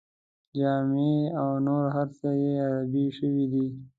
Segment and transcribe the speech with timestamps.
[0.59, 3.65] جامې او نور هر څه یې عربي شوي دي.